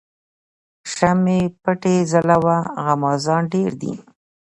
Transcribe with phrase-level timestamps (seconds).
[0.93, 3.93] شمعی پټي ځلوه غمازان ډیر دي